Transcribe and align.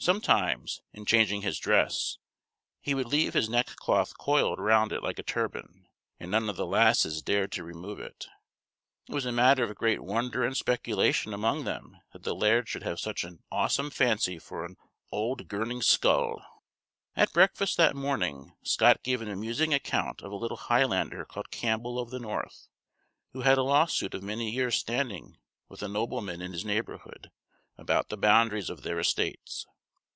Sometimes, 0.00 0.80
in 0.92 1.04
changing 1.04 1.42
his 1.42 1.58
dress, 1.58 2.18
he 2.80 2.94
would 2.94 3.08
leave 3.08 3.34
his 3.34 3.48
neck 3.48 3.66
cloth 3.76 4.16
coiled 4.16 4.60
round 4.60 4.92
it 4.92 5.02
like 5.02 5.18
a 5.18 5.24
turban, 5.24 5.88
and 6.20 6.30
none 6.30 6.48
of 6.48 6.54
the 6.54 6.64
"lasses" 6.64 7.20
dared 7.20 7.50
to 7.52 7.64
remove 7.64 7.98
it. 7.98 8.28
It 9.08 9.12
was 9.12 9.26
a 9.26 9.32
matter 9.32 9.64
of 9.64 9.74
great 9.74 10.00
wonder 10.00 10.44
and 10.46 10.56
speculation 10.56 11.34
among 11.34 11.64
them 11.64 11.96
that 12.12 12.22
the 12.22 12.32
laird 12.34 12.68
should 12.68 12.84
have 12.84 13.00
such 13.00 13.24
an 13.24 13.42
"awsome 13.50 13.90
fancy 13.90 14.38
for 14.38 14.64
an 14.64 14.76
auld 15.10 15.48
girning 15.48 15.82
skull." 15.82 16.42
At 17.16 17.32
breakfast 17.32 17.76
that 17.78 17.96
morning 17.96 18.54
Scott 18.62 19.02
gave 19.02 19.20
an 19.20 19.28
amusing 19.28 19.74
account 19.74 20.22
of 20.22 20.30
a 20.30 20.36
little 20.36 20.56
Highlander 20.56 21.24
called 21.24 21.50
Campbell 21.50 21.98
of 21.98 22.10
the 22.10 22.20
North, 22.20 22.68
who 23.32 23.40
had 23.40 23.58
a 23.58 23.64
lawsuit 23.64 24.14
of 24.14 24.22
many 24.22 24.48
years' 24.48 24.76
standing 24.78 25.38
with 25.68 25.82
a 25.82 25.88
nobleman 25.88 26.40
in 26.40 26.52
his 26.52 26.64
neighborhood 26.64 27.32
about 27.76 28.10
the 28.10 28.16
boundaries 28.16 28.70
of 28.70 28.84
their 28.84 29.00
estates. 29.00 29.66